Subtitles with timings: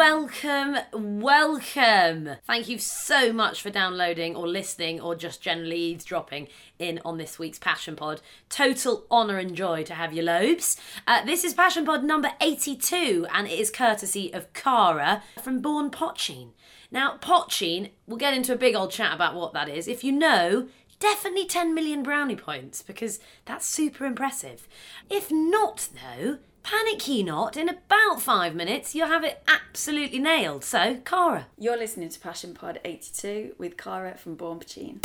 [0.00, 2.30] welcome, welcome.
[2.46, 7.38] Thank you so much for downloading or listening or just generally eavesdropping in on this
[7.38, 8.22] week's Passion Pod.
[8.48, 10.78] Total honour and joy to have your lobes.
[11.06, 15.90] Uh, this is Passion Pod number 82 and it is courtesy of Cara from Bán
[15.90, 16.52] Poitín.
[16.90, 19.86] Now, Poitín, we'll get into a big old chat about what that is.
[19.86, 24.66] If you know, definitely 10 million brownie points because that's super impressive.
[25.10, 30.64] If not, though, panic ye not, in about five minutes you'll have it absolutely nailed.
[30.64, 31.46] So, Cara.
[31.58, 35.00] You're listening to Passion Pod 82 with Cara from Bán Poitín.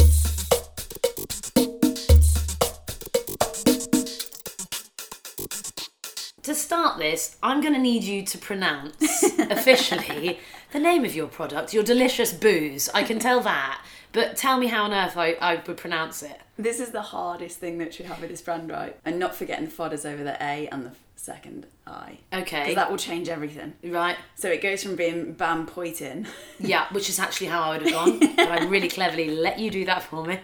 [6.44, 10.40] To start this, I'm going to need you to pronounce officially
[10.74, 12.88] the name of your product, your delicious booze.
[12.94, 13.84] I can tell that.
[14.16, 16.40] But tell me how on earth I, I would pronounce it.
[16.58, 18.98] This is the hardest thing that we have with this brand, right?
[19.04, 22.20] And not forgetting the fadas over the A and the second I.
[22.32, 22.62] Okay.
[22.62, 23.74] Because that will change everything.
[23.84, 24.16] Right.
[24.36, 26.28] So it goes from being Bam Poitin
[26.60, 28.20] Yeah, which is actually how I would have gone.
[28.20, 30.40] but I really cleverly let you do that for me.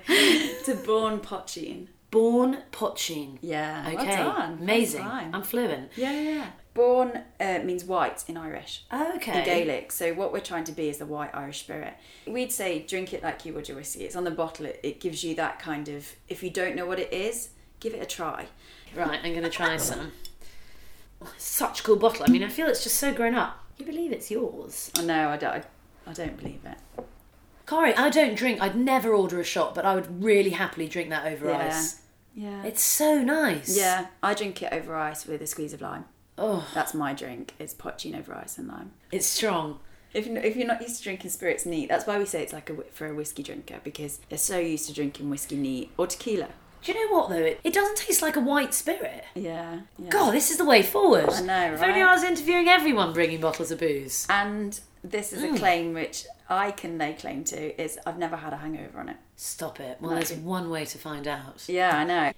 [0.66, 1.88] to Bán Poitín.
[2.12, 3.38] Bán Poitín.
[3.42, 3.86] Yeah.
[3.88, 4.18] Okay.
[4.18, 4.54] Well.
[4.60, 5.06] Amazing.
[5.06, 5.92] I'm fluent.
[5.96, 6.48] Yeah, yeah, yeah.
[6.74, 8.84] Bán uh, means white in Irish.
[8.94, 9.40] Okay.
[9.40, 9.92] In Gaelic.
[9.92, 11.94] So what we're trying to be is the white Irish spirit.
[12.26, 14.04] We'd say drink it like you would your whiskey.
[14.06, 14.66] It's on the bottle.
[14.68, 16.08] It, it gives you that kind of.
[16.30, 17.50] If you don't know what it is,
[17.82, 18.46] give it a try.
[18.96, 20.12] Right, I'm going to try some.
[21.22, 22.26] Oh, Such a cool bottle.
[22.28, 23.58] I mean, I feel it's just so grown up.
[23.78, 24.92] You believe it's yours?
[24.98, 25.30] I know.
[25.30, 25.54] I don't.
[25.54, 25.64] I,
[26.08, 27.04] I don't believe it.
[27.66, 28.62] Corey, I don't drink.
[28.62, 31.68] I'd never order a shot, but I would really happily drink that over Yeah.
[31.68, 32.02] ice.
[32.34, 32.64] Yeah.
[32.64, 33.78] It's so nice.
[33.78, 34.08] yeah.
[34.24, 36.06] I drink it over ice with a squeeze of lime.
[36.42, 37.54] Oh, That's my drink.
[37.60, 38.92] It's poitín over ice and lime.
[39.12, 39.80] it's strong.
[40.14, 42.70] If, if you're not used to drinking spirits neat, that's why we say it's like
[42.70, 46.50] a, for a whiskey drinker because they're so used to drinking whiskey neat or tequila.
[46.84, 47.36] Do you know what though?
[47.36, 49.24] It, it doesn't taste like a white spirit.
[49.36, 49.82] Yeah.
[49.98, 50.10] yeah.
[50.10, 51.30] God, this is the way forward.
[51.30, 51.74] I know, right?
[51.74, 52.02] If only?
[52.02, 54.26] I was interviewing everyone bringing bottles of booze.
[54.30, 55.58] And this is a mm.
[55.58, 59.18] claim which I can lay claim to is I've never had a hangover on it.
[59.44, 59.98] Stop it.
[60.00, 61.66] Well, there's one way to find out.
[61.68, 62.32] Yeah, I know.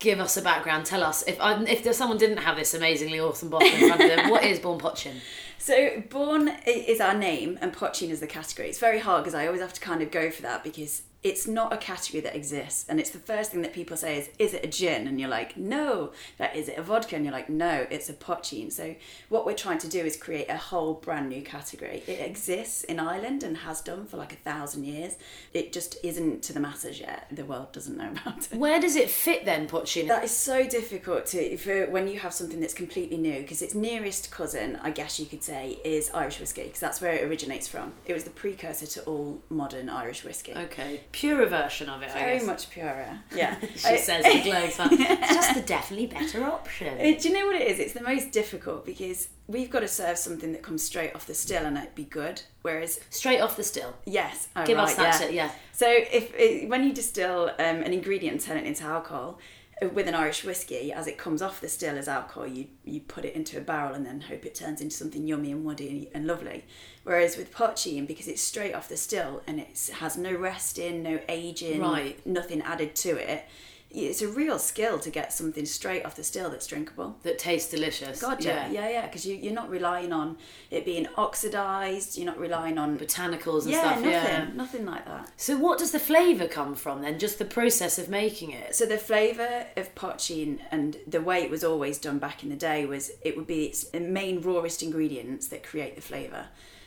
[0.00, 0.86] Give us a background.
[0.86, 4.00] Tell us if I, if there's someone didn't have this amazingly awesome bottle in front
[4.02, 4.28] of them.
[4.28, 5.20] what is Bán Poitín?
[5.60, 8.68] So Bán is our name and Poitín is the category.
[8.68, 11.48] It's very hard because I always have to kind of go for that because it's
[11.48, 12.86] not a category that exists.
[12.88, 15.08] And it's the first thing that people say is, is it a gin?
[15.08, 16.12] And you're like, no.
[16.38, 17.16] That is it a vodka?
[17.16, 18.72] And you're like, no, it's a Poitín.
[18.72, 18.94] So
[19.28, 22.04] what we're trying to do is create a whole brand new category.
[22.06, 25.16] It exists in Ireland and has done for like a thousand years.
[25.52, 27.26] It just isn't to the masses yet.
[27.32, 28.56] The world doesn't know about it.
[28.56, 30.06] Where does it fit then, Poitín?
[30.06, 33.74] That is so difficult to for when you have something that's completely new because its
[33.74, 37.66] nearest cousin, I guess you could say, is Irish whiskey because that's where it originates
[37.66, 37.92] from.
[38.06, 40.54] It was the precursor to all modern Irish whiskey.
[40.54, 42.10] Okay, purer version of it.
[42.10, 43.18] I Very much purer.
[43.34, 44.88] Yeah, She says with glowing smile.
[44.92, 46.94] It's just the definitely better option.
[46.94, 47.78] Uh, Do you know what it is?
[47.78, 51.34] It's the most difficult because we've got to serve something that comes straight off the
[51.34, 52.42] still and it be good.
[52.62, 53.94] Whereas, Straight off the still.
[54.04, 55.20] yes, oh, Give right, us that.
[55.20, 55.26] yeah.
[55.28, 55.32] Yeah.
[55.46, 55.50] yeah.
[55.72, 59.38] So if it, when you distill um, an ingredient and turn it into alcohol
[59.80, 63.24] with an Irish whiskey, as it comes off the still as alcohol, you you put
[63.24, 66.26] it into a barrel and then hope it turns into something yummy and woody and
[66.26, 66.64] lovely.
[67.04, 71.20] Whereas with Poitín, because it's straight off the still and it has no resting, no
[71.28, 72.24] aging, Right.
[72.26, 73.44] nothing added to it,
[73.90, 77.16] it's a real skill to get something straight off the still that's drinkable.
[77.22, 78.20] That tastes delicious.
[78.20, 78.48] Gotcha.
[78.48, 78.70] Yeah.
[78.70, 80.36] Yeah, yeah, because you, you're not relying on
[80.70, 82.16] it being oxidized.
[82.16, 83.96] You're not relying on Botanicals and yeah, stuff.
[83.96, 84.38] nothing, Yeah.
[84.38, 85.30] nothing nothing like that.
[85.36, 87.18] So what does the flavour come from then?
[87.18, 88.74] Just the process of making it.
[88.74, 92.56] So the flavour of poitín and the way it was always done back in the
[92.56, 96.46] day was it would be its main rawest ingredients that create the flavour.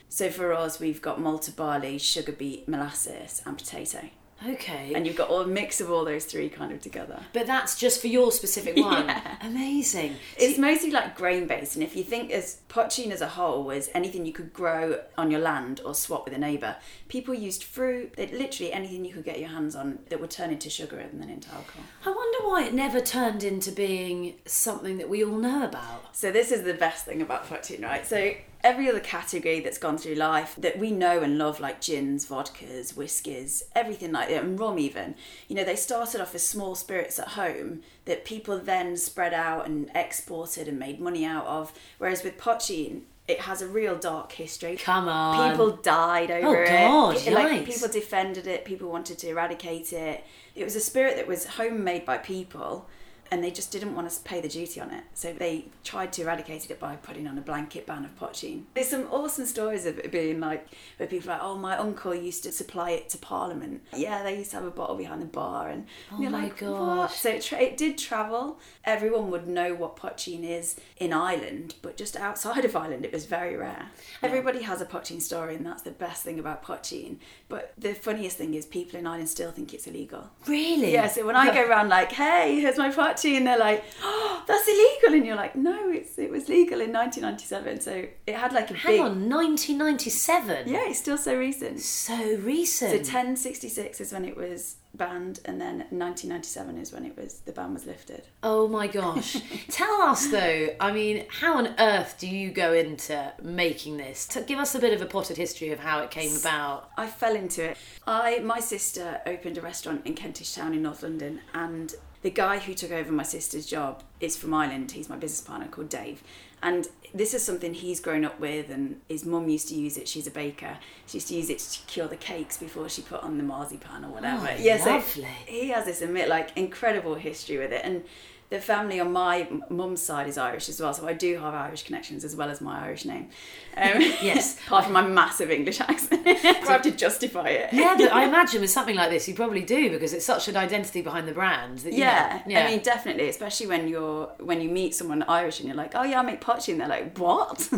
[0.09, 4.09] So for us, we've got malted barley, sugar beet, molasses, and potato,
[4.47, 4.94] Okay.
[4.96, 7.19] and you've got all a mix of all those three kind of together.
[7.34, 9.06] but that's just for your specific one.
[9.07, 9.35] Yeah.
[9.41, 10.16] Amazing.
[10.38, 13.90] It's mostly like grain based, and if you think as poitín as a whole was
[13.94, 16.75] anything you could grow on your land or swap with a neighbour,
[17.07, 20.69] people used fruit, literally anything you could get your hands on that would turn into
[20.69, 21.84] sugar and then into alcohol.
[22.06, 26.16] I wonder why it never turned into being something that we all know about.
[26.16, 28.06] So this is the best thing about poitín, right?
[28.06, 28.33] So
[28.63, 32.96] every other category that's gone through life that we know and love, like gins, vodkas,
[32.96, 35.16] whiskies, everything like that, and rum even,
[35.48, 39.66] you know, they started off as small spirits at home that people then spread out
[39.66, 41.74] and exported and made money out of.
[41.98, 44.75] Whereas with poitín, it has a real dark history.
[44.78, 45.52] Come on.
[45.52, 46.68] People died over Oh, it.
[46.69, 48.66] God, It- like people defended it.
[48.66, 50.24] People wanted to eradicate it.
[50.56, 52.88] It was a spirit that was homemade by people,
[53.31, 55.04] and they just didn't want to pay the duty on it.
[55.13, 58.63] So they tried to eradicate it by putting on a blanket ban of poitín.
[58.74, 60.68] There's some awesome stories of it being like,
[60.98, 63.81] where people are like, oh, my uncle used to supply it to Parliament.
[63.95, 65.69] Yeah, they used to have a bottle behind the bar.
[65.69, 66.69] And Oh you're my like, gosh.
[67.00, 67.12] what?
[67.12, 68.60] So it, tra- it did travel.
[68.83, 73.25] Everyone would know what poitín is in Ireland, but just outside of Ireland, it was
[73.25, 73.88] very rare.
[74.22, 77.18] Everybody has a poitín story, and that's the best thing about poitín.
[77.48, 80.30] But the funniest thing is, people in Ireland still think it's illegal.
[80.48, 80.92] Really?
[80.92, 84.44] Yeah, so when I go around like, hey, here's my poitín, and they're like, oh,
[84.47, 85.18] that's illegal.
[85.18, 87.81] And you're like, no, it's, it was legal in 1997.
[87.81, 89.01] So it had like a Hang big.
[89.01, 90.68] on, 1997.
[90.68, 91.79] Yeah, it's still so recent.
[91.81, 92.91] So recent.
[92.91, 97.51] So 1066 is when it was banned, and then 1997 is when it was the
[97.53, 98.27] ban was lifted.
[98.44, 99.38] Oh my gosh.
[99.69, 104.27] Tell us though, I mean, how on earth do you go into making this?
[104.27, 106.89] To give us a bit of a potted history of how it came about.
[106.97, 107.77] I fell into it.
[108.06, 112.59] I my sister opened a restaurant in Kentish Town in North London, and the guy
[112.59, 114.91] who took over my sister's job is from Ireland.
[114.91, 116.21] He's my business partner called Dave,
[116.62, 118.69] and this is something he's grown up with.
[118.69, 120.07] And his mum used to use it.
[120.07, 120.77] She's a baker.
[121.07, 124.06] She used to use it to cure the cakes before she put on the marzipan
[124.06, 124.47] or whatever.
[124.50, 125.00] Oh, yeah, so
[125.45, 128.03] he has this like incredible history with it and
[128.51, 131.83] the family on my mum's side is Irish as well, so I do have Irish
[131.83, 133.30] connections as well as my Irish name.
[133.77, 134.57] Um, Yes.
[134.68, 136.31] apart from my massive English accent, I
[136.68, 137.71] have to justify it.
[137.71, 140.57] Yeah, but I imagine with something like this, you probably do because it's such an
[140.57, 141.80] identity behind the brand.
[141.80, 145.59] That, you Yeah, know, I mean definitely, especially when you're when you meet someone Irish
[145.59, 146.42] and you're like, oh yeah, I make
[146.74, 147.69] and they're like, what?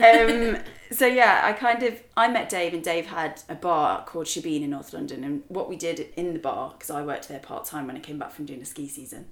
[0.00, 0.58] Um,
[0.92, 4.62] so yeah, I kind of I met Dave, and Dave had a bar called Shabeen
[4.62, 7.64] in North London, and what we did in the bar because I worked there part
[7.64, 9.26] time when I came back from doing a ski season.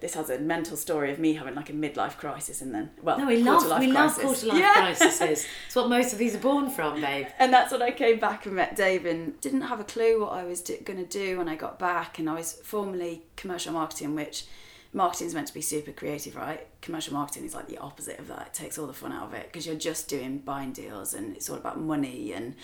[0.00, 3.18] This has a mental story of me having like a midlife crisis, and then well,
[3.18, 4.22] no, we love we love crisis.
[4.22, 4.72] quarter life Yeah.
[4.94, 5.46] crises.
[5.66, 7.26] It's what most of these are born from, babe.
[7.38, 10.32] And that's when I came back and met Dave and didn't have a clue what
[10.32, 12.18] I was do- going to do when I got back.
[12.18, 14.44] And I was formerly commercial marketing, which
[14.92, 16.66] marketing is meant to be super creative, right?
[16.80, 18.48] Commercial marketing is like the opposite of that.
[18.48, 21.34] It takes all the fun out of it because you're just doing buying deals and
[21.34, 22.54] it's all about money and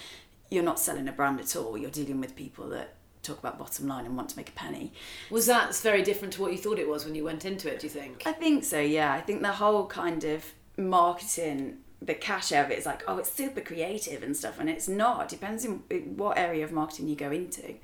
[0.51, 1.77] you're not selling a brand at all.
[1.77, 4.93] You're dealing with people that talk about bottom line and want to make a penny.
[5.31, 7.81] Was that very different to what you thought it was when you went into it?
[7.81, 8.23] Do you think?
[8.27, 9.13] I think so, yeah.
[9.13, 10.45] I think the whole kind of
[10.77, 14.71] marketing, the cash out of it is like, oh, it's super creative and stuff, and
[14.71, 15.25] it's not.
[15.25, 15.83] It depends on
[16.17, 17.75] what area of marketing you go into.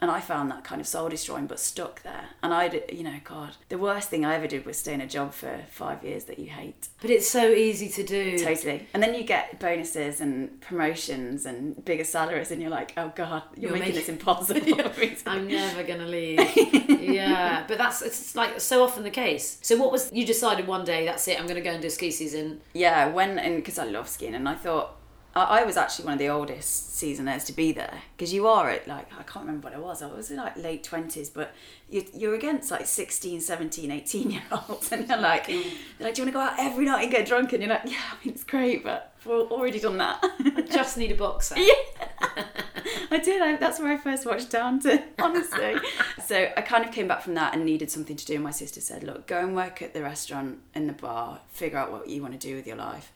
[0.00, 2.26] And I found that kind of soul destroying, but stuck there.
[2.42, 5.06] And I, you know, God, the worst thing I ever did was stay in a
[5.06, 6.88] job for five years that you hate.
[7.00, 8.38] But it's so easy to do.
[8.38, 8.86] Totally.
[8.92, 13.42] And then you get bonuses and promotions and bigger salaries, and you're like, oh God,
[13.56, 14.60] you're, You're making making- this impossible.
[14.60, 16.40] for me to I'm never gonna leave.
[17.00, 19.58] yeah, but that's it's like so often the case.
[19.62, 21.04] So what was you decided one day?
[21.04, 21.40] That's it.
[21.40, 22.60] I'm gonna go and do ski season.
[22.74, 24.95] yeah, went and because I love skiing, and I thought
[25.36, 28.70] I, I was actually one of the oldest seasoners to be there because you are
[28.70, 30.02] at like I can't remember what I was.
[30.02, 31.54] I was in like late twenties, but
[31.90, 35.62] you, you're against like 16, 17, 18 year olds, and they're like, they're
[36.00, 37.52] like, do you want to go out every night and get drunk?
[37.52, 40.18] And you're like, yeah, I mean it's great, but we've already done that.
[40.22, 41.54] I just need a boxer.
[41.66, 42.44] Yeah,
[43.10, 43.42] I did.
[43.42, 45.76] I, that's where I first watched Downton, honestly.
[46.24, 48.38] so I kind of came back from that and needed something to do.
[48.38, 51.40] My sister said, "Look, go and work at the restaurant in the bar.
[51.48, 53.12] Figure out what you want to do with your life."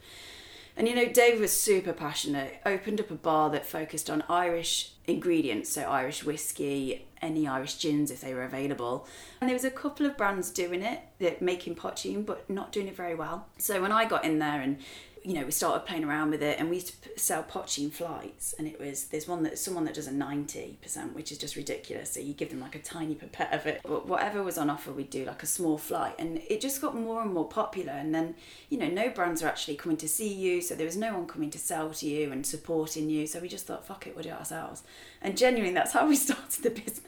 [0.76, 2.60] And you know, Dave was super passionate.
[2.64, 8.10] Opened up a bar that focused on Irish ingredients, so Irish whiskey, any Irish gins
[8.10, 9.06] if they were available.
[9.40, 12.88] And there was a couple of brands doing it, that making poitín, but not doing
[12.88, 13.46] it very well.
[13.58, 14.78] So when I got in there and
[15.22, 18.54] you know, we started playing around with it, and we used to sell poitín flights,
[18.58, 21.56] and it was there's one that someone that does a ninety percent, which is just
[21.56, 22.12] ridiculous.
[22.12, 24.92] So you give them like a tiny pipette of it, but whatever was on offer,
[24.92, 27.92] we'd do like a small flight, and it just got more and more popular.
[27.92, 28.34] And then
[28.68, 31.26] you know, no brands are actually coming to see you, so there was no one
[31.26, 33.26] coming to sell to you and supporting you.
[33.26, 34.82] So we just thought, fuck it, we'll do it ourselves.
[35.20, 37.04] And genuinely, that's how we started the business.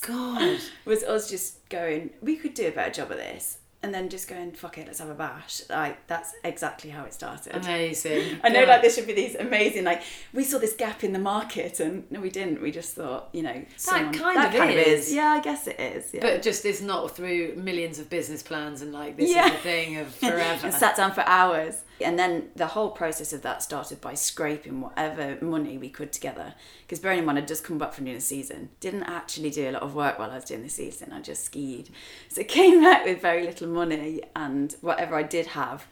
[0.00, 0.60] God.
[0.84, 3.58] Was us just going, we could do a better job of this.
[3.82, 5.62] And then just going, fuck it, let's have a bash.
[5.70, 7.56] Like that's exactly how it started.
[7.56, 8.38] Amazing.
[8.44, 8.66] I know, Yeah.
[8.66, 10.02] like there should be these amazing, like
[10.34, 12.60] we saw this gap in the market, and no, we didn't.
[12.60, 15.08] We just thought, you know, someone- kind that of kind is.
[15.08, 16.12] of Yeah, I guess it is.
[16.12, 16.20] Yeah.
[16.20, 19.46] But just it's not through millions of business plans and like this Yeah.
[19.46, 20.66] is the thing of forever.
[20.66, 21.82] and sat down for hours.
[22.02, 26.54] And then the whole process of that started by scraping whatever money we could together.
[26.82, 28.70] Because bearing in mind, I'd just come back from doing a season.
[28.80, 31.12] Didn't actually do a lot of work while I was doing the season.
[31.12, 31.90] I just skied.
[32.28, 35.86] So came back with very little money and whatever I did have.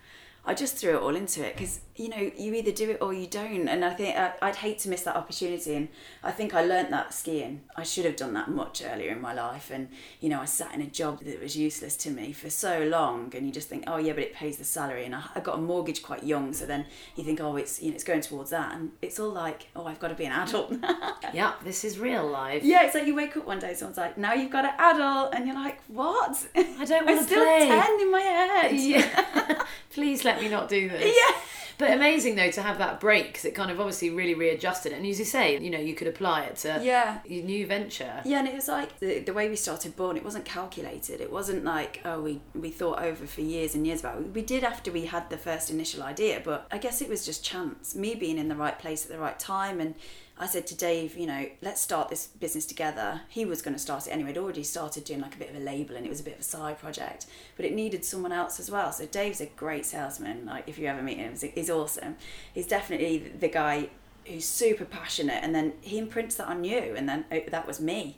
[0.49, 3.13] I just threw it all into it because you know you either do it or
[3.13, 5.75] you don't, and I think I, I'd hate to miss that opportunity.
[5.75, 5.89] And
[6.25, 7.61] I think I learnt that skiing.
[7.77, 9.89] I should have done that much earlier in my life, and
[10.21, 13.31] you know I sat in a job that was useless to me for so long,
[13.37, 15.59] and you just think, oh yeah, but it pays the salary, and I, I got
[15.59, 18.49] a mortgage quite young, so then you think, oh, it's you know it's going towards
[18.49, 20.73] that, and it's all like, oh, I've got to be an adult.
[21.35, 22.65] yeah, this is real life.
[22.65, 24.73] Yeah, it's like you wake up one day, and someone's like, now you've got an
[24.79, 26.43] adult, and you're like, what?
[26.57, 27.45] I don't want to play.
[27.49, 28.73] I'm still ten in my head.
[28.73, 29.65] Yeah.
[29.99, 31.15] Please let me not do this.
[31.29, 31.35] Yeah.
[31.79, 34.97] But amazing though to have that break because it kind of obviously really readjusted it.
[34.97, 37.21] And as you say, you know, you could apply it to Yeah.
[37.25, 38.21] your new venture.
[38.25, 41.21] Yeah, and it was like the, the way we started Bán, it wasn't calculated.
[41.21, 44.35] It wasn't like, oh, we, we thought over for years and years about it.
[44.35, 47.45] We did after we had the first initial idea, but I guess it was just
[47.45, 47.95] chance.
[47.95, 49.79] Me being in the right place at the right time.
[49.81, 49.95] And
[50.41, 53.23] I said to Dave, you know, let's start this business together.
[53.29, 54.29] He was going to start it anyway.
[54.31, 56.35] He'd already started doing like a bit of a label and it was a bit
[56.35, 57.27] of a side project,
[57.57, 58.93] but it needed someone else as well.
[58.93, 60.47] So Dave's a great salesman.
[60.47, 62.17] Like, if you ever meet him, he's- awesome.
[62.55, 63.91] He's definitely the guy
[64.25, 67.81] who's super passionate and then he imprints that on you and then uh, that was
[67.81, 68.15] me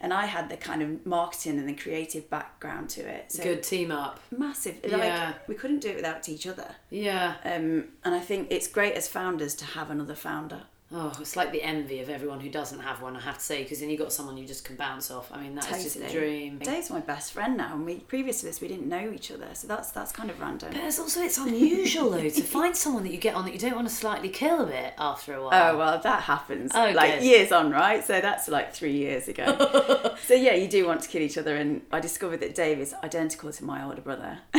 [0.00, 3.64] and i had the kind of marketing and the creative background to it so Good
[3.64, 4.20] team up.
[4.30, 4.96] massive Yeah.
[5.34, 7.34] like we couldn't do it without each other Yeah.
[7.44, 11.52] um, and i think it's great as founders to have another founder Oh, it's like
[11.52, 13.98] the envy of everyone who doesn't have one, I have to say, because then you
[13.98, 15.30] got someone you just can bounce off.
[15.32, 16.58] I mean, that's just a dream.
[16.58, 19.48] dave's my best friend now and we previous to this we didn't know each other
[19.52, 23.02] so that's that's kind of random But it's also it's unusual though to find someone
[23.04, 25.42] that you get on that you don't want to slightly kill a bit after a
[25.42, 25.50] while.
[25.74, 26.72] Oh well, that happens.
[26.74, 27.24] Oh, like good.
[27.24, 28.04] years on, right?
[28.04, 30.14] So that's like three years ago.
[30.26, 32.94] so yeah, you do want to kill each other, and I discovered that Dave is
[33.04, 34.38] identical to my older brother,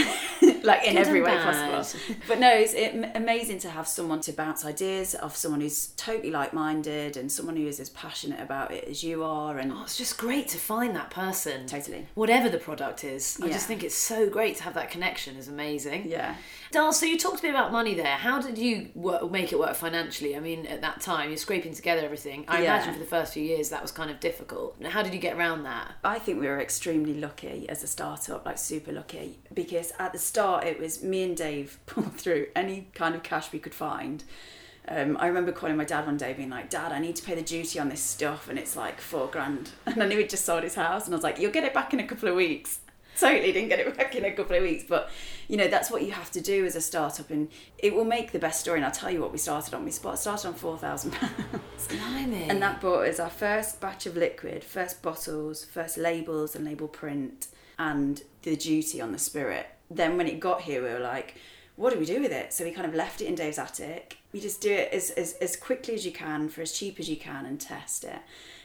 [0.64, 1.72] like in Good every way bad.
[1.72, 2.16] possible.
[2.28, 6.32] But no, it's it, amazing to have someone to bounce ideas off, someone who's totally
[6.32, 9.98] like-minded, and someone who is as passionate about it as you are, and Oh, it's
[9.98, 11.66] just great to find that person.
[11.68, 12.08] Totally.
[12.16, 13.40] Whatever the product is.
[13.42, 13.54] I Yeah.
[13.54, 16.08] just think it's so great to have that connection is amazing.
[16.10, 16.36] yeah.
[16.72, 18.16] Dal, so you talked a bit about money there.
[18.18, 20.36] How did you work, make it work financially?
[20.36, 22.46] I mean, at that time, you're scraping together everything.
[22.48, 22.76] I Yeah.
[22.76, 24.76] imagine for the first few years that was kind of difficult.
[24.86, 25.96] How did you get around that?
[26.04, 30.20] I think we were extremely lucky as a startup, like super lucky, because at the
[30.20, 34.24] start it was me and Dave pulled through any kind of cash we could find.
[34.88, 37.36] Um, I remember calling my dad one day, being like, "Dad, I need to pay
[37.36, 40.46] the duty on this stuff, and it's like four grand." And I knew he'd just
[40.46, 42.36] sold his house, and I was like, "You'll get it back in a couple of
[42.36, 42.80] weeks."
[43.20, 45.10] Totally didn't get it back in a couple of weeks, but
[45.48, 48.32] you know that's what you have to do as a startup, and it will make
[48.32, 48.78] the best story.
[48.78, 49.84] And I'll tell you what we started on.
[49.84, 51.88] We spot- started on four thousand pounds.
[52.50, 56.88] And that bought us our first batch of liquid, first bottles, first labels and label
[56.88, 57.48] print,
[57.78, 59.68] and the duty on the spirit.
[59.92, 61.36] Then when it got here, we were like,
[61.76, 62.54] what do we do with it?
[62.54, 64.18] So we kind of left it in Dave's attic.
[64.32, 67.10] We just do it as, as, as quickly as you can for as cheap as
[67.10, 68.20] you can and test it.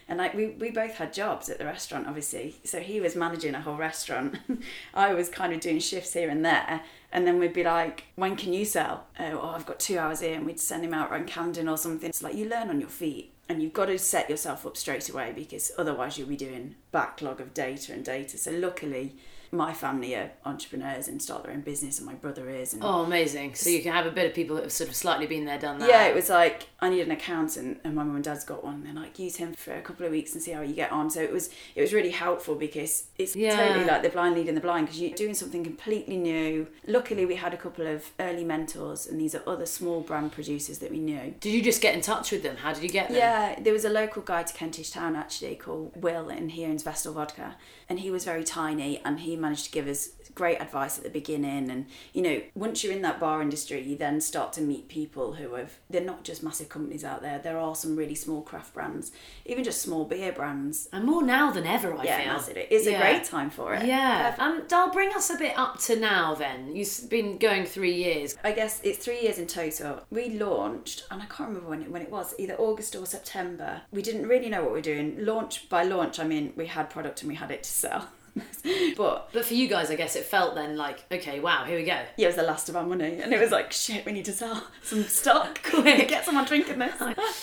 [0.07, 2.55] And like we, we both had jobs at the restaurant, obviously.
[2.63, 4.37] So he was managing a whole restaurant.
[4.93, 6.81] I was kind of doing shifts here and there.
[7.11, 9.07] And then we'd be like, when can you sell?
[9.19, 10.35] Oh, oh, I've got two hours here.
[10.35, 12.09] And we'd send him out around Camden or something.
[12.09, 13.31] It's like you learn on your feet.
[13.47, 17.39] And you've got to set yourself up straight away because otherwise you'll be doing backlog
[17.39, 18.37] of data and data.
[18.37, 19.15] So luckily,
[19.51, 22.73] my family are entrepreneurs and start their own business, and my brother is.
[22.73, 23.55] And Oh, amazing.
[23.55, 25.59] So you can have a bit of people that have sort of slightly been there,
[25.59, 25.89] done that.
[25.89, 28.83] yeah, it was like I need an accountant, and my mum and dad's got one.
[28.83, 31.09] They're like, use him for a couple of weeks and see how you get on.
[31.09, 33.55] So it was it was really helpful because it's Yeah.
[33.55, 36.67] totally like the blind leading the blind because you're doing something completely new.
[36.87, 40.79] Luckily, we had a couple of early mentors, and these are other small brand producers
[40.79, 41.33] that we knew.
[41.39, 42.57] Did you just get in touch with them?
[42.57, 43.17] How did you get them?
[43.17, 46.83] Yeah, there was a local guy to Kentish Town actually called Will, and he owns
[46.83, 47.55] Vestal Vodka,
[47.89, 51.09] and he was very tiny, and he managed to give us great advice at the
[51.09, 51.69] beginning.
[51.71, 55.33] And you know, once you're in that bar industry, you then start to meet people
[55.33, 55.73] who have.
[55.89, 57.39] They're not just massive companies out there.
[57.39, 59.11] There are some really small craft brands,
[59.45, 60.89] even just small beer brands.
[60.91, 62.33] And more now than ever, I yeah, feel.
[62.33, 62.57] massive.
[62.57, 62.97] It's Yeah.
[62.97, 63.85] a great time for it.
[63.85, 64.35] Yeah.
[64.37, 66.75] Um, Dal, bring us a bit up to now then.
[66.75, 68.35] You've been going three years.
[68.43, 70.01] I guess it's three years in total.
[70.11, 73.81] We launched, and I can't remember when it, when it was, either August or September.
[73.91, 75.15] We didn't really know what we were doing.
[75.25, 78.09] Launch by launch, I mean, we had product and we had it to sell.
[78.97, 81.83] but But for you guys, I guess it felt then like, okay, wow, here we
[81.83, 81.97] go.
[82.17, 84.25] yeah, it was the last of our money, and it was like, shit, we need
[84.25, 85.61] to sell some stock.
[85.69, 86.07] Quick.
[86.07, 86.95] Get someone drinking this.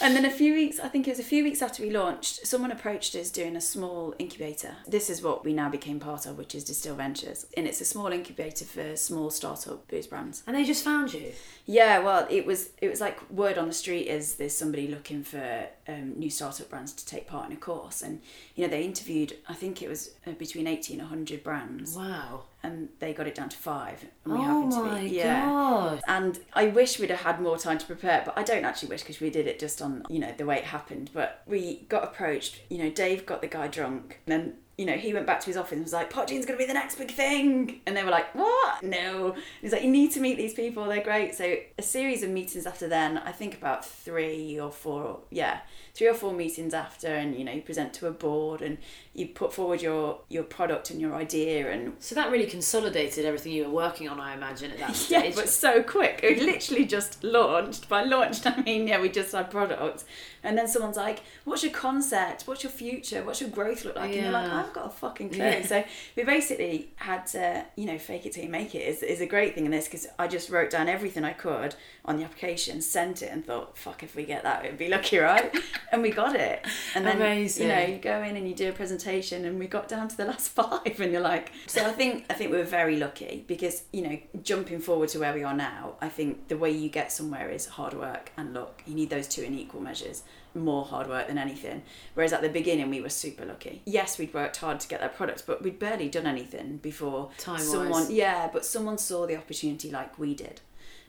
[0.03, 2.47] and then a few weeks, I think it was a few weeks after we launched,
[2.47, 4.77] someone approached us doing a small incubator.
[4.87, 7.47] This is what we now became part of, which is Distill Ventures.
[7.57, 10.43] And it's a small incubator for small startup booze brands.
[10.47, 11.33] And they just found you.
[11.67, 15.23] Yeah, well, it was it was like word on the street is there's somebody looking
[15.23, 18.21] for um, new startup brands to take part in a course, and
[18.55, 22.43] you know they interviewed I think it was uh, between eighty and hundred brands, Wow.
[22.63, 24.05] and they got it down to five.
[24.25, 25.09] And we Oh happened to my be.
[25.09, 25.45] Yeah.
[25.45, 26.01] god.
[26.07, 29.03] And I wish we'd have had more time to prepare, but I don't actually wish
[29.03, 31.11] because we did it just on, you know, the way it happened.
[31.13, 34.97] But we got approached, you know, Dave got the guy drunk, and then, you know,
[34.97, 36.97] he went back to his office and was like, Poitín's going to be the next
[36.97, 37.83] big thing.
[37.87, 38.83] And they were like, what?
[38.83, 39.37] No.
[39.61, 41.37] He's like, you need to meet these people, they're great.
[41.37, 45.61] So a series of meetings after then, I think about three or four, yeah,
[45.95, 48.79] three or four meetings after, and, you know, you present to a board and
[49.15, 53.53] you put forward your, your product and your idea and So that really consolidated everything
[53.53, 55.35] you were working on, I imagine, at that Yeah, stage.
[55.35, 56.21] but so quick.
[56.23, 57.91] It literally just launched.
[57.91, 60.07] By launched, I mean, yeah, we just had products.
[60.43, 62.45] And then someone's like, what's your concept?
[62.45, 63.23] What's your future?
[63.23, 64.13] What's your growth look like?
[64.13, 65.45] And you're like, I've got a fucking clue.
[65.45, 65.63] Yeah.
[65.67, 65.85] So
[66.17, 69.27] we basically had to, you know, fake it till you make it is, is a
[69.27, 72.81] great thing in this because I just wrote down everything I could on the application,
[72.81, 75.57] sent it and thought, fuck, if we get that, it'd be lucky, right?
[75.93, 76.67] and we got it.
[76.95, 77.69] And then, Amazing.
[77.69, 80.17] you know, you go in and you do a presentation and we got down to
[80.17, 83.45] the last five and you're like so i think i think we were very lucky
[83.47, 86.89] because you know jumping forward to where we are now i think the way you
[86.89, 90.23] get somewhere is hard work and luck you need those two in equal measures
[90.55, 91.83] more hard work than anything
[92.15, 95.17] whereas at the beginning we were super lucky yes we'd worked hard to get that
[95.17, 97.71] product but we'd barely done anything before Time-wise.
[97.71, 100.61] someone yeah but someone saw the opportunity like we did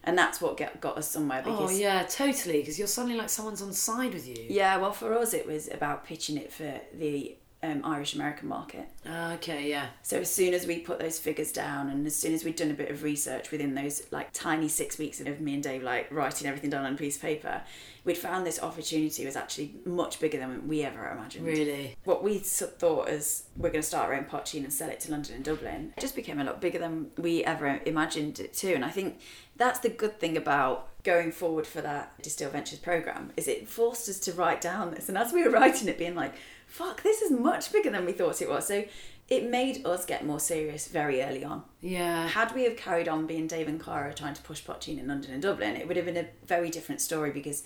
[0.03, 2.59] and that's what get, got us somewhere oh, because Oh yeah, totally.
[2.59, 4.45] Because you're suddenly like someone's on side with you.
[4.49, 8.87] yeah well for us it was about pitching it for the um, irish american market
[9.33, 9.87] okay, yeah.
[10.01, 12.71] So as soon as we put those figures down, and as soon as we'd done
[12.71, 16.11] a bit of research within those like tiny six weeks of me and Dave like
[16.11, 17.61] writing everything down on a piece of paper,
[18.05, 21.45] we'd found this opportunity was actually much bigger than we ever imagined.
[21.45, 21.95] Really.
[22.03, 25.11] What we thought as we're going to start our own poitín and sell it to
[25.11, 28.73] London and Dublin just became a lot bigger than we ever imagined it to.
[28.73, 29.19] And I think
[29.57, 34.07] that's the good thing about going forward for that Distill Ventures program is it forced
[34.07, 35.09] us to write down this.
[35.09, 36.33] And as we were writing it, being like,
[36.73, 38.65] fuck, this is much bigger than we thought it was.
[38.65, 38.83] So
[39.29, 41.61] it made us get more serious very early on.
[41.81, 42.27] Yeah.
[42.27, 45.33] Had we have carried on being Dave and Cara trying to push Poitín in London
[45.33, 47.63] and Dublin, it would have been a very different story because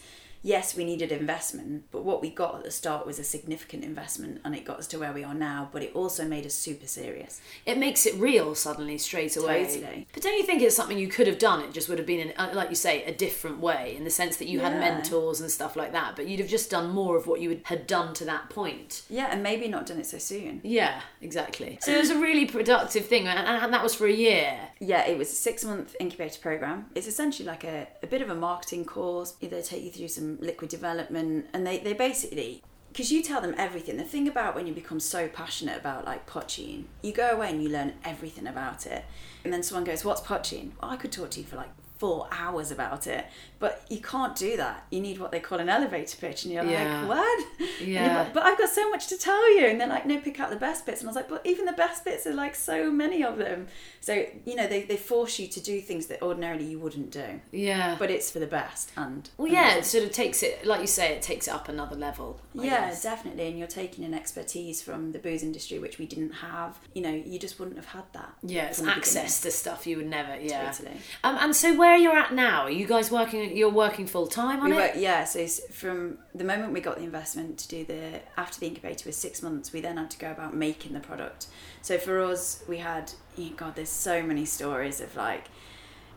[0.48, 4.40] yes, we needed investment, but what we got at the start was a significant investment
[4.46, 6.88] and it got us to where we are now, but it also made us super
[6.88, 7.42] serious.
[7.66, 9.66] It makes it real suddenly straight away.
[9.66, 10.08] Totally.
[10.14, 11.60] But don't you think it's something you could have done?
[11.62, 14.10] It just would have been, in, uh, like you say, a different way in the
[14.10, 16.16] sense that you had mentors and stuff like that.
[16.16, 19.04] But you'd have just done more of what you had done to that point.
[19.10, 20.62] Yeah, and maybe not done it so soon.
[20.64, 21.78] Yeah, exactly.
[21.82, 24.58] So it was a really productive thing, and, and that was for a year.
[24.80, 26.86] Yeah, it was a six month incubator program.
[26.96, 29.32] It's essentially like a, a bit of a marketing course.
[29.42, 32.62] They take you through some liquid development and they, they basically
[32.98, 33.98] because you tell them everything.
[33.98, 37.62] The thing about when you become so passionate about like poitín, you go away and
[37.62, 39.06] you learn everything about it.
[39.44, 40.72] And then someone goes, What's poitín?
[40.82, 43.26] Well, I could talk to you for like four hours about it.
[43.60, 44.86] But you can't do that.
[44.92, 47.00] You need what they call an elevator pitch and you're Yeah.
[47.02, 47.46] like, What?
[47.82, 48.18] Yeah.
[48.20, 49.66] like, but I've got so much to tell you.
[49.66, 51.02] And they're like, no, pick out the best bits.
[51.02, 53.68] And I was like, but even the best bits are like so many of them.
[54.00, 57.42] So, you know, they, they force you to do things that ordinarily you wouldn't do.
[57.52, 57.96] Yeah.
[57.98, 58.92] But it's for the best.
[58.96, 61.68] And well, yeah, it sort of takes it, like you say, it takes it up
[61.68, 62.40] another level.
[62.58, 63.02] I yeah, guess.
[63.02, 63.48] definitely.
[63.48, 66.78] And you're taking an expertise from the booze industry, which we didn't have.
[66.94, 68.34] You know, you just wouldn't have had that.
[68.44, 70.40] Yeah, it's access to stuff you would never.
[70.40, 70.72] Yeah.
[70.72, 70.98] Totally.
[71.24, 72.64] Um, and so where you're at now?
[72.64, 73.56] Are you guys working?
[73.56, 74.76] You're working full time on We it.
[74.76, 78.68] work, yeah, so from the moment we got the investment to do the after the
[78.68, 81.48] incubator was six months, we then had to go about making the product.
[81.82, 85.46] So for us, we had oh God, there's so many stories of like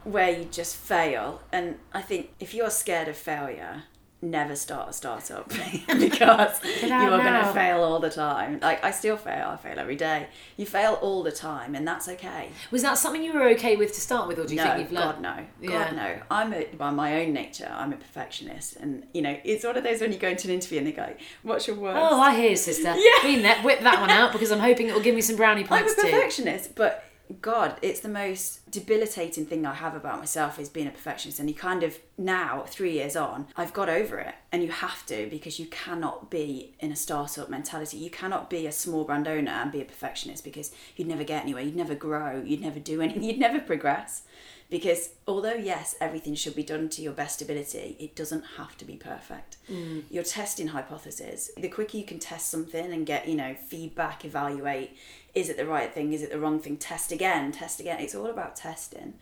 [0.03, 3.85] where you just fail, and I think if you're scared of failure,
[4.23, 5.49] never start a startup
[5.99, 8.61] because you are going to fail all the time.
[8.61, 10.29] Like I still fail, I fail every day.
[10.57, 12.51] You fail all the time, and that's okay.
[12.71, 14.79] Was that something you were okay with to start with, or do you no, think
[14.81, 15.23] you've learned?
[15.23, 15.85] God no, Yeah.
[15.85, 16.19] God no.
[16.31, 19.85] I'm a, by my own nature, I'm a perfectionist, and you know, it's one of
[19.85, 22.37] those when you go into an interview and they go, "What's your worst?" Oh, I
[22.37, 22.95] hear, you, sister.
[23.01, 23.23] Yeah.
[23.23, 25.65] Been there, whip that one out because I'm hoping it will give me some brownie
[25.65, 25.95] points.
[25.99, 26.15] I'm a too.
[26.17, 27.05] perfectionist, but
[27.41, 31.39] God, it's the most debilitating thing I have about myself is being a perfectionist.
[31.39, 34.35] And you kind of now, three years on, I've got over it.
[34.53, 37.99] And you have to because you cannot be in a startup mentality.
[37.99, 41.43] You cannot be a small brand owner and be a perfectionist because you'd never get
[41.43, 41.63] anywhere.
[41.63, 42.43] You'd never grow.
[42.43, 43.23] You'd never do anything.
[43.31, 44.23] You'd never progress.
[44.71, 48.85] Because although, yes, everything should be done to your best ability, it doesn't have to
[48.85, 49.57] be perfect.
[49.69, 50.05] Mm.
[50.09, 51.51] You're testing hypotheses.
[51.57, 54.97] The quicker you can test something and get, you know, feedback, evaluate,
[55.35, 58.01] is it the right thing, is it the wrong thing, test again, test again.
[58.01, 59.15] It's all about testing.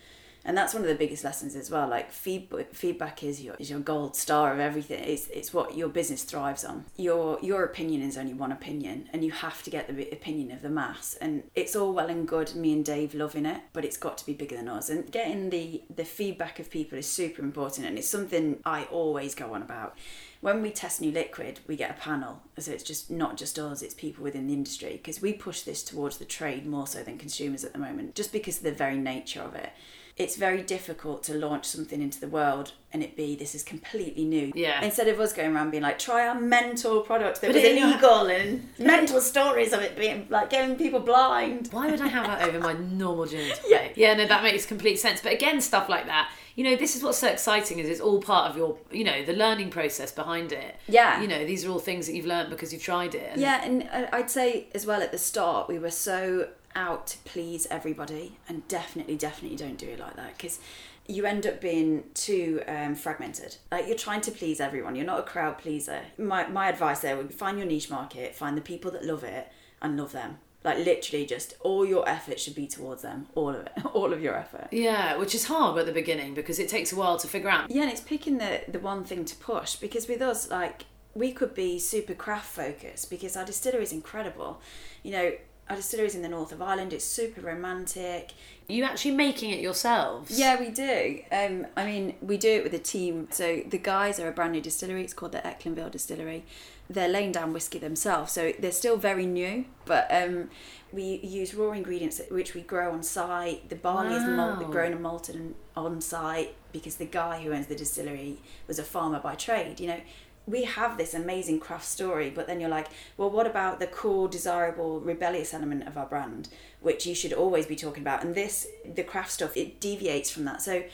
[0.49, 1.87] And that's one of the biggest lessons as well.
[1.87, 5.05] Like feedback, feedback is your is your gold star of everything.
[5.05, 6.87] It's it's what your business thrives on.
[6.97, 10.63] Your your opinion is only one opinion, and you have to get the opinion of
[10.63, 11.19] the mass.
[11.21, 14.27] And it's all well and good, me and Dave loving it, but it's got to
[14.27, 14.89] be bigger than us.
[14.89, 19.35] And getting the the feedback of people is super important, and it's something I always
[19.35, 19.99] go on about.
[20.41, 22.43] when we test new liquid, we get a panel.
[22.59, 25.83] So it's just not just us, it's people within the industry because we push this
[25.83, 28.97] towards the trade more so than consumers at the moment, just because of the very
[28.97, 29.71] nature of it.
[30.19, 34.25] It's very difficult to launch something into the world and it be this is completely
[34.25, 34.53] new.
[34.55, 34.83] Yeah.
[34.83, 38.27] Instead of us going around being like, try our mental product that But was illegal
[38.27, 41.69] and mental stories of it being like getting people blind.
[41.71, 43.53] Why would I have that over my normal gin?
[43.69, 43.89] Yeah.
[43.95, 45.21] yeah, no, that makes complete sense.
[45.21, 48.21] But again, stuff like that, you know, this is what's so exciting is it's all
[48.21, 50.75] part of your, you know, the learning process behind it.
[50.89, 51.21] Yeah.
[51.21, 53.29] You know, these are all things that you've learned because you've tried it.
[53.33, 56.49] And Yeah, and uh, I'd say as well at the start we were so
[56.79, 60.61] out to please everybody, and definitely, definitely don't do it like that because
[61.07, 63.57] you end up being too um, fragmented.
[63.73, 64.95] Like you're trying to please everyone.
[64.95, 66.01] You're not a crowd pleaser.
[66.17, 69.25] My my advice there would be find your niche market, find the people that love
[69.25, 69.51] it,
[69.83, 70.39] and love them.
[70.65, 73.27] Like literally, just all your effort should be towards them.
[73.35, 74.69] All of it, all of your effort.
[74.71, 77.71] Yeah, which is hard at the beginning because it takes a while to figure out.
[77.71, 81.33] Yeah, and it's picking the the one thing to push because with us, like we
[81.33, 84.61] could be super craft focused because our distillery is incredible.
[85.03, 85.33] You know,
[85.69, 86.93] our distillery is in the north of Ireland.
[86.93, 88.33] It's super romantic.
[88.69, 90.39] You actually making it yourselves?
[90.39, 91.21] Yeah, we do.
[91.31, 93.29] Um, I mean, we do it with a team.
[93.31, 95.03] So the guys are a brand new distillery.
[95.03, 96.45] It's called the Echlinville Distillery.
[96.91, 99.67] They're laying down whiskey themselves, so they're still very new.
[99.85, 100.49] But um,
[100.91, 103.69] we use raw ingredients which we grow on site.
[103.69, 107.75] The barley is malt, grown and malted on site because the guy who owns the
[107.75, 109.81] distillery was a farmer by trade.
[109.81, 110.01] You know,
[110.49, 114.29] we have this amazing craft story, but then you're like, well, what about the cool,
[114.29, 116.49] desirable, rebellious element of our brand,
[116.81, 118.25] which you should always be talking about?
[118.25, 120.63] And this, the craft stuff, it deviates from that.
[120.63, 120.85] So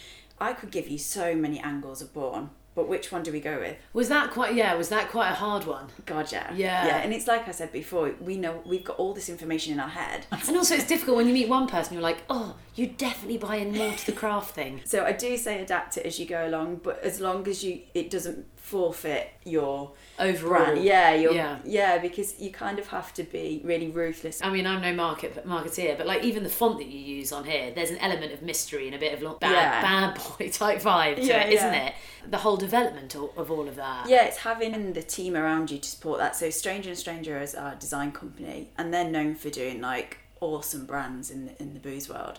[0.40, 3.60] I could give you so many angles of Bán, but which one do we go
[3.60, 3.76] with?
[3.92, 4.54] Was that quite?
[4.56, 5.86] Yeah, was that quite a hard one?
[6.06, 6.52] God, yeah.
[6.52, 6.86] Yeah.
[6.86, 6.96] Yeah.
[6.98, 9.88] And it's like I said before, we know we've got all this information in our
[9.88, 10.26] head.
[10.32, 11.94] And also, it's difficult when you meet one person.
[11.94, 14.80] You're like, oh, you definitely buy in more to the craft thing.
[14.84, 17.82] So I do say adapt it as you go along, but as long as you
[17.94, 20.82] it doesn't forfeit your Overall, brand.
[20.84, 21.58] Yeah, your, Yeah.
[21.64, 21.98] yeah.
[21.98, 24.42] because you kind of have to be really ruthless.
[24.42, 27.44] I mean, I'm no market marketeer, but like even the font that you use on
[27.44, 29.82] here, there's an element of mystery and a bit of like bad, Yeah.
[29.82, 31.86] bad boy type vibe to Yeah, it, isn't yeah.
[31.88, 31.94] it?
[32.30, 34.08] The whole development of, of all of that.
[34.08, 36.34] Yeah, it's having the team around you to support that.
[36.34, 40.86] So Stranger and Stranger is our design company, and they're known for doing like awesome
[40.86, 42.38] brands in the, in the booze world.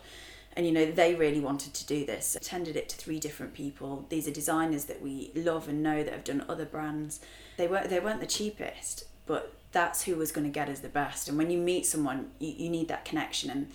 [0.53, 2.35] And you know they really wanted to do this.
[2.35, 4.05] Attended it to three different people.
[4.07, 7.19] These are designers that we love and know that have done other brands.
[7.57, 10.87] They weren't they weren't the cheapest, but that's who was going to get us the
[10.87, 11.27] best.
[11.27, 13.71] And when you meet someone, you, you need that connection and.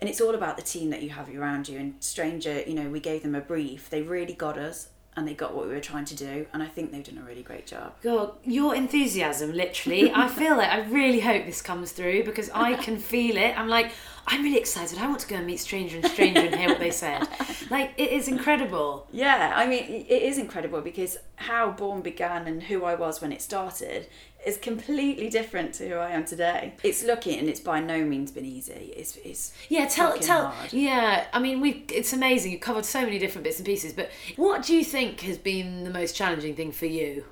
[0.00, 1.78] And it's all about the team that you have around you.
[1.78, 3.88] And Stranger, you know, we gave them a brief.
[3.88, 6.46] They really got us and they got what we were trying to do.
[6.52, 7.94] And I think they've done a really great job.
[8.02, 10.10] God, your enthusiasm, literally.
[10.10, 10.64] I feel it.
[10.66, 13.58] I really hope this comes through because I can feel it.
[13.58, 13.92] I'm like,
[14.26, 14.98] I'm really excited.
[14.98, 17.26] I want to go and meet Stranger and Stranger and hear what they said.
[17.70, 19.06] Like, it is incredible.
[19.12, 23.32] Yeah, I mean, it is incredible because how Bán began and who I was when
[23.32, 24.08] it started
[24.44, 26.74] is completely different to who I am today.
[26.82, 28.92] It's lucky and it's by no means been easy.
[28.94, 30.48] It's, it's Yeah, tell tell.
[30.48, 30.70] hard.
[30.72, 32.52] Yeah, I mean, we it's amazing.
[32.52, 33.94] You've covered so many different bits and pieces.
[33.94, 37.24] But what do you think has been the most challenging thing for you?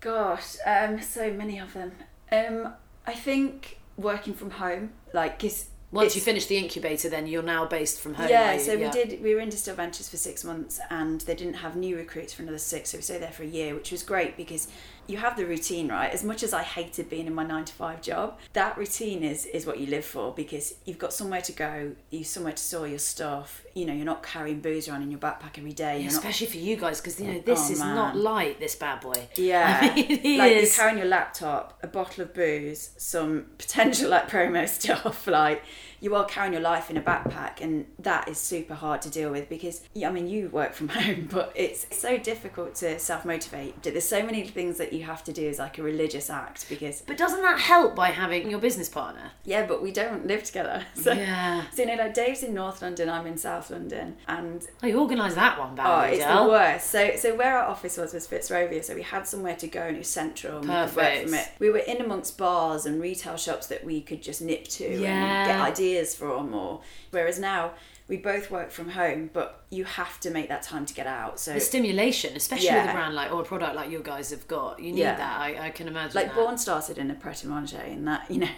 [0.00, 1.92] Gosh, um, so many of them.
[2.32, 2.72] Um,
[3.06, 7.42] I think working from home, like, cause Once it's- you finish the incubator, then you're
[7.42, 8.28] now based from home.
[8.28, 9.22] Yeah, so we did.
[9.22, 12.42] We were in Distill Ventures for six months, and they didn't have new recruits for
[12.42, 12.90] another six.
[12.90, 14.68] So we stayed there for a year, which was great because
[15.10, 16.10] you have the routine, right?
[16.12, 19.44] As much as I hated being in my nine to five job, that routine is
[19.46, 22.86] is what you live for because you've got somewhere to go, you somewhere to store
[22.86, 23.62] your stuff.
[23.74, 25.94] You know, you're not carrying booze around in your backpack every day.
[25.96, 27.94] Yeah, You're not especially for you guys, because you know this Oh, is man.
[27.94, 28.58] not light.
[28.60, 29.28] This bad boy.
[29.36, 30.62] Yeah, I mean, like is.
[30.76, 35.26] you're carrying your laptop, a bottle of booze, some potential like promo stuff.
[35.26, 35.62] Like
[36.00, 39.30] you are carrying your life in a backpack, and that is super hard to deal
[39.30, 43.82] with because I mean you work from home, but it's so difficult to self motivate.
[43.82, 47.02] There's so many things that you have to do as like a religious act because
[47.06, 49.32] But doesn't that help by having your business partner?
[49.44, 50.84] yeah, but we don't live together.
[50.94, 51.64] So, Yeah.
[51.72, 54.98] so you know, like Dave's in North London, I'm in South London, and Oh, you
[55.00, 56.44] organised that one, Oh, badly, it's Del.
[56.44, 56.90] the worst.
[56.90, 59.96] So, so where our office was was Fitzrovia, so we had somewhere to go and
[59.96, 60.58] it was central.
[60.58, 61.24] And we could work Perfect.
[61.24, 61.48] from it.
[61.58, 65.08] We were in amongst bars and retail shops that we could just nip to Yeah.
[65.08, 66.30] and get ideas from.
[66.30, 66.80] Or more.
[67.10, 67.72] whereas now
[68.08, 71.38] we both work from home, but you have to make that time to get out.
[71.38, 74.48] So, The stimulation, especially with a brand like or a product like you guys have
[74.48, 75.14] got, you need Yeah.
[75.16, 75.40] that.
[75.40, 76.16] I, I can imagine.
[76.16, 76.36] like that.
[76.46, 78.48] Bán started in a Pret a Manger, and that you know,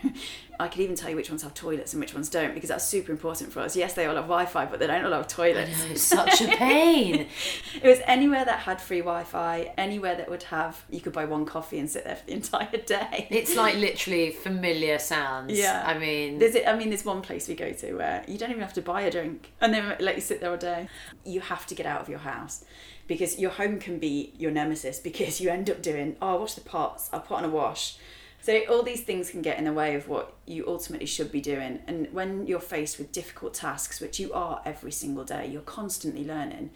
[0.60, 2.84] I could even tell you which ones have toilets and which ones don't because that's
[2.84, 3.76] super important for us.
[3.76, 5.84] Yes, they all have Wi-Fi, but they don't all have toilets.
[5.84, 7.26] know, it's such a pain.
[7.82, 11.44] It was anywhere that had free Wi-Fi, anywhere that would have you could buy one
[11.44, 13.26] coffee and sit there for the entire day.
[13.30, 15.58] It's like literally familiar sounds.
[15.58, 15.82] Yeah.
[15.84, 18.50] I mean, There's, I mean, there's one one place we go to where you don't
[18.50, 20.88] even have to buy a drink and they let you sit there all day.
[21.24, 22.64] You have to get out of your house
[23.06, 26.54] because your home can be your nemesis because you end up doing, oh, I'll wash
[26.54, 27.96] the pots, I'll put on a wash.
[28.42, 31.40] So all these things can get in the way of what you ultimately should be
[31.40, 31.78] doing.
[31.86, 36.24] And when you're faced with difficult tasks, which you are every single day, you're constantly
[36.24, 36.70] learning.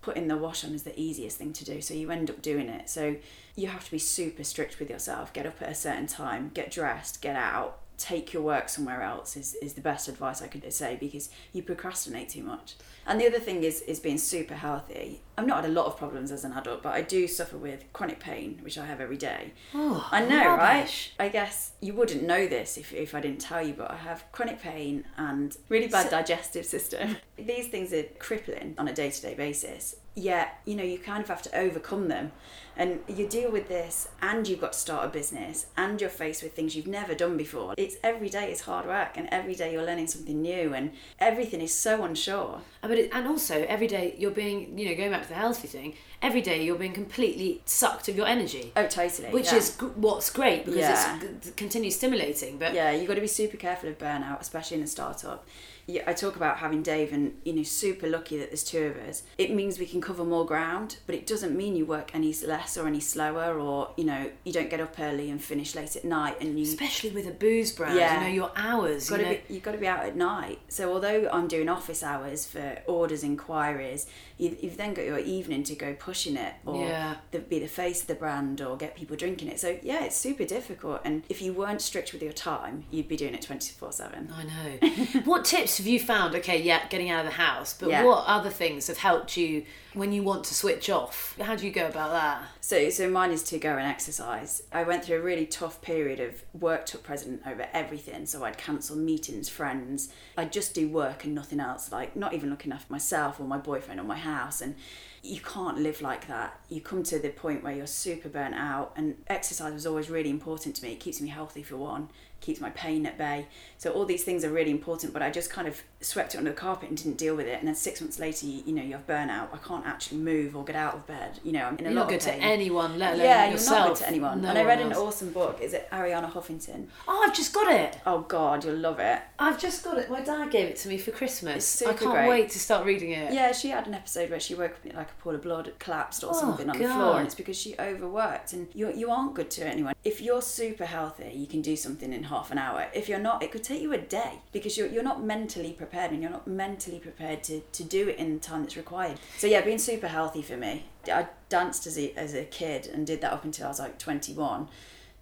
[0.00, 2.68] Putting the wash on is the easiest thing to do, so you end up doing
[2.68, 2.88] it.
[2.88, 3.16] So
[3.54, 5.32] you have to be super strict with yourself.
[5.34, 9.36] Get up at a certain time, get dressed, get out, take your work somewhere else
[9.36, 12.74] is, is the best advice I could say because you procrastinate too much.
[13.06, 15.20] And the other thing is is being super healthy.
[15.36, 17.92] I've not had a lot of problems as an adult, but I do suffer with
[17.92, 19.52] chronic pain, which I have every day.
[19.74, 21.12] Oh, I know, rubbish.
[21.18, 21.26] right?
[21.26, 24.30] I guess you wouldn't know this if, if I didn't tell you, but I have
[24.32, 27.16] chronic pain and really bad digestive system.
[27.36, 29.96] These things are crippling on a day to day basis.
[30.14, 32.30] Yet, you know, you kind of have to overcome them.
[32.76, 36.42] And you deal with this, and you've got to start a business, and you're faced
[36.42, 37.74] with things you've never done before.
[37.76, 41.60] It's every day is hard work, and every day you're learning something new, and everything
[41.60, 42.62] is so unsure.
[42.82, 45.34] Uh, But it, and also every day you're being, you know, going back to the
[45.34, 45.94] healthy thing.
[46.22, 49.28] Every day you're being completely sucked of your energy, Oh, totally.
[49.28, 49.56] which yeah.
[49.58, 51.18] is g- what's great because Yeah.
[51.20, 52.56] it's g- continues stimulating.
[52.56, 55.46] But yeah, you've got to be super careful of burnout, especially in a startup.
[55.86, 58.96] Yeah, I talk about having Dave and you know super lucky that there's two of
[59.06, 59.22] us.
[59.36, 62.63] It means we can cover more ground, but it doesn't mean you work any less
[62.76, 66.04] or any slower, or you know you don't get up early and finish late at
[66.04, 68.14] night, and you especially with a booze brand, Yeah.
[68.14, 69.08] you know your hours.
[69.10, 70.58] got you to know, be, you've got to be out at night.
[70.68, 74.06] So although I'm doing office hours for orders, inquiries,
[74.38, 77.16] you, you've then got your evening to go pushing it, or Yeah.
[77.30, 79.60] the, be the face of the brand, or get people drinking it.
[79.60, 81.00] So yeah, it's super difficult.
[81.04, 84.32] And if you weren't strict with your time, you'd be doing it twenty four seven.
[84.34, 85.20] I know.
[85.24, 86.34] what tips have you found?
[86.34, 88.04] Okay, yeah, getting out of the house, but Yeah.
[88.04, 91.36] what other things have helped you when you want to switch off?
[91.40, 92.42] How do you go about that?
[92.60, 94.62] So, so mine is to go and exercise.
[94.72, 98.26] I went through a really tough period of work took precedent over everything.
[98.26, 100.12] So I'd cancel meetings, friends.
[100.36, 101.92] I'd just do work and nothing else.
[101.92, 104.60] Like not even looking after myself or my boyfriend or my house.
[104.60, 104.74] And
[105.22, 106.58] you can't live like that.
[106.68, 108.92] You come to the point where you're super burnt out.
[108.96, 110.92] And exercise was always really important to me.
[110.92, 112.08] It keeps me healthy for one.
[112.44, 113.46] Keeps my pain at bay.
[113.78, 115.12] So all these things are really important.
[115.14, 117.58] But I just kind of swept it under the carpet and didn't deal with it.
[117.58, 119.48] And then six months later, you, you know, you have burnout.
[119.54, 121.40] I can't actually move or get out of bed.
[121.42, 122.40] You know, I'm in a You're lot not good of pain.
[122.40, 123.70] to anyone, let alone Yeah, yourself.
[123.78, 124.42] you're not good to anyone.
[124.42, 125.60] No and I read an awesome book.
[125.62, 126.88] Is it Arianna Huffington?
[127.08, 127.98] Oh, I've just got it.
[128.04, 129.20] Oh God, you'll love it.
[129.38, 130.10] I've just got it.
[130.10, 131.56] My dad gave it to me for Christmas.
[131.56, 132.28] It's super I can't great.
[132.28, 133.32] wait to start reading it.
[133.32, 136.22] Yeah, she had an episode where she woke up like a pool of blood, collapsed
[136.24, 138.52] or Oh, something on the floor, and it's because she overworked.
[138.52, 139.94] And you you aren't good to anyone.
[140.04, 142.88] If you're super healthy, you can do something in half an hour.
[142.94, 146.10] If you're not, it could take you a day because you're you're not mentally prepared
[146.12, 149.18] and you're not mentally prepared to to do it in the time that's required.
[149.38, 150.86] So yeah, being super healthy for me.
[151.06, 153.98] I danced as a as a kid and did that up until I was like
[153.98, 154.68] 21.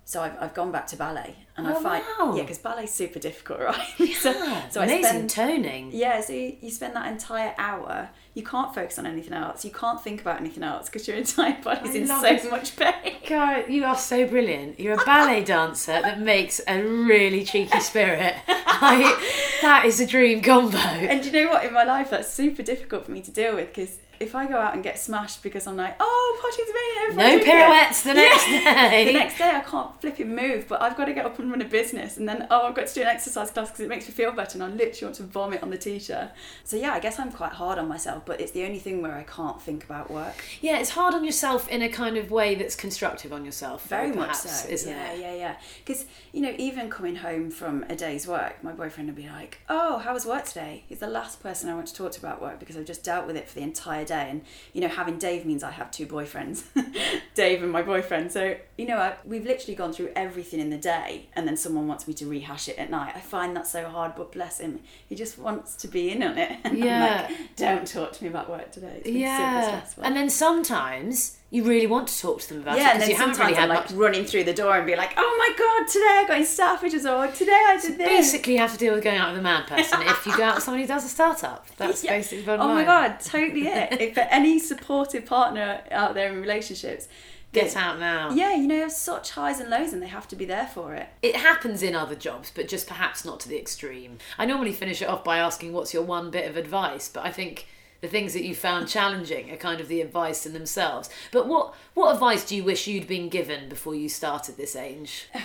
[0.05, 2.35] So I've, I've gone back to ballet and I Oh, find wow.
[2.35, 4.33] yeah because ballet's super difficult right Yeah, so,
[4.71, 5.91] so I amazing spend toning.
[5.93, 9.65] yeah, so you, you spend that entire hour, you can't focus on anything else.
[9.65, 12.51] You can't think about anything else because your entire body's I in so it.
[12.51, 13.15] much pain.
[13.29, 14.81] God, you are so brilliant.
[14.81, 18.35] You're a ballet dancer that makes a really cheeky spirit.
[18.49, 20.77] I, that is a dream combo.
[20.79, 21.65] And you know what?
[21.65, 24.57] In my life, that's super difficult for me to deal with because if I go
[24.57, 27.39] out and get smashed because I'm like, oh, potty's me, everything.
[27.39, 29.05] No pirouettes the next day.
[29.13, 31.61] The next day, I can't flipping move, but I've got to get up and run
[31.61, 34.09] a business, and then oh, I've got to do an exercise class because it makes
[34.09, 36.31] me feel better, and I literally want to vomit on the t-shirt.
[36.65, 39.15] So yeah, I guess I'm quite hard on myself, but it's the only thing where
[39.15, 40.35] I can't think about work.
[40.61, 43.87] Yeah, it's hard on yourself in a kind of way that's constructive on yourself.
[43.87, 44.69] Very though, much so.
[44.69, 45.21] isn't yeah, it?
[45.21, 45.43] yeah, yeah.
[45.43, 45.57] Yeah.
[45.85, 49.59] Because you know, even coming home from a day's work, my boyfriend would be like,
[49.69, 52.41] "Oh, how was work today?" He's the last person I want to talk to about
[52.41, 54.12] work because I've just dealt with it for the entire day.
[54.15, 56.65] And you know, having Dave means I have two boyfriends,
[57.35, 58.33] Dave and my boyfriend.
[58.33, 61.87] So you know, I, we've literally gone through everything in the day, and then someone
[61.89, 63.13] wants me to rehash it at night.
[63.17, 66.39] I find that so hard, but bless him, he just wants to be in on
[66.39, 66.53] it.
[66.65, 67.27] And Yeah.
[67.29, 68.95] Like, don't talk to me about work today.
[68.97, 69.67] It's been super Yeah.
[69.69, 70.05] stressful.
[70.05, 73.15] And then sometimes you really want to talk to them about Yeah, it because you
[73.15, 73.93] haven't really I'm had like much.
[73.93, 77.05] running through the door and be like, "Oh my god, today I got in staffages,"
[77.05, 79.39] or oh, "Today I did this." Basically, you have to deal with going out with
[79.39, 81.67] a mad person if you go out with someone who does a startup.
[81.77, 82.17] That's Yeah.
[82.17, 83.93] basically Oh my god, totally it.
[84.01, 87.07] if for any supportive partner out there in relationships,
[87.53, 88.31] Get out now.
[88.31, 90.95] Yeah, you know, have such highs and lows, and they have to be there for
[90.95, 91.09] it.
[91.21, 94.17] It happens in other jobs, but just perhaps not to the extreme.
[94.39, 97.11] I normally finish it off by asking, What's your one bit of advice?
[97.11, 97.67] But I think
[98.03, 101.09] the things that you found challenging are kind of the advice in themselves.
[101.31, 105.29] But what, what advice do you wish you'd been given before you started this age?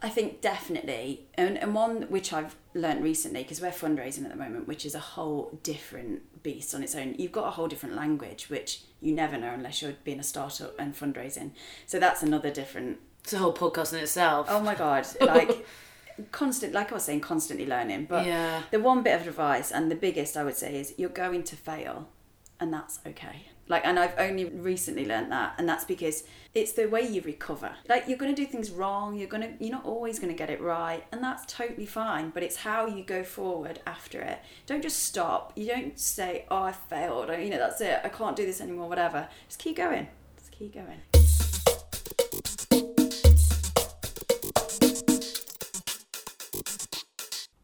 [0.00, 4.36] I think definitely, and, and one which I've learned recently because we're fundraising at the
[4.36, 7.16] moment, which is a whole different beast on its own.
[7.18, 10.78] You've got a whole different language, which you never know unless you're being a startup
[10.78, 11.50] and fundraising.
[11.86, 14.46] So that's another different It's a whole podcast in itself.
[14.48, 15.06] Oh my god!
[15.20, 15.66] Like,
[16.32, 18.06] constant, like I was saying, constantly learning.
[18.06, 18.62] But Yeah.
[18.70, 21.56] the one bit of advice, and the biggest I would say, is you're going to
[21.56, 22.08] fail,
[22.60, 23.46] and that's okay.
[23.70, 27.72] Like, and I've only recently learned that, and that's because it's the way you recover.
[27.86, 29.14] Like, you're going to do things wrong.
[29.14, 32.30] You're gonna, you're not always going to get it right, and that's totally fine.
[32.30, 34.38] But it's how you go forward after it.
[34.64, 35.52] Don't just stop.
[35.54, 38.00] You don't say, "Oh, I failed." Or, you know, that's it.
[38.02, 38.88] I can't do this anymore.
[38.88, 39.28] Whatever.
[39.48, 40.08] Just keep going.
[40.38, 41.02] Just keep going.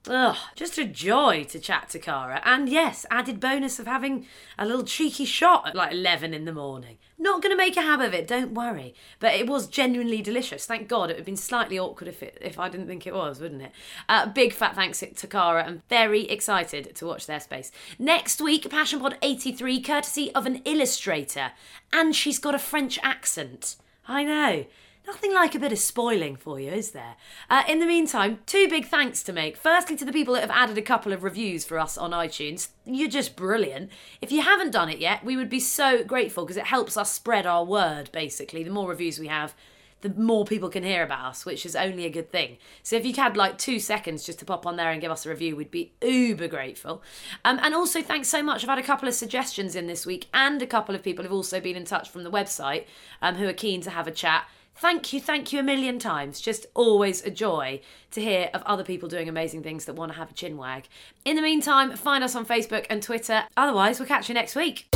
[0.06, 2.42] Ugh, just a joy to chat to Cara.
[2.44, 4.26] And yes, added bonus of having
[4.58, 6.98] a little cheeky shot at like 11 in the morning.
[7.18, 8.94] Not going to make a habit of it, don't worry.
[9.18, 10.66] But it was genuinely delicious.
[10.66, 11.04] Thank God.
[11.04, 13.62] It would have been slightly awkward if it, if I didn't think it was, wouldn't
[13.62, 13.72] it?
[14.06, 15.64] Uh, big fat thanks to Cara.
[15.64, 17.72] I'm very excited to watch their space.
[17.98, 21.52] Next week, Passion Pod 83, courtesy of an illustrator.
[21.94, 23.76] And she's got a French accent.
[24.06, 24.66] I know.
[25.06, 27.16] Nothing like a bit of spoiling for you, is there?
[27.50, 29.56] Uh, in the meantime, two big thanks to make.
[29.56, 32.68] Firstly, to the people that have added a couple of reviews for us on iTunes.
[32.86, 33.90] You're just brilliant.
[34.22, 37.12] If you haven't done it yet, we would be so grateful because it helps us
[37.12, 38.62] spread our word, basically.
[38.62, 39.54] The more reviews we have,
[40.00, 42.56] the more people can hear about us, which is only a good thing.
[42.82, 45.26] So if you had like two seconds just to pop on there and give us
[45.26, 47.02] a review, we'd be uber grateful.
[47.44, 48.62] Um, and also, thanks so much.
[48.62, 51.32] I've had a couple of suggestions in this week, and a couple of people have
[51.32, 52.86] also been in touch from the website
[53.20, 54.46] um, who are keen to have a chat.
[54.76, 56.40] Thank you, thank you a million times.
[56.40, 60.18] Just always a joy to hear of other people doing amazing things that want to
[60.18, 60.88] have a chin wag.
[61.24, 63.44] In the meantime, find us on Facebook and Twitter.
[63.56, 64.86] Otherwise, we'll catch you next week.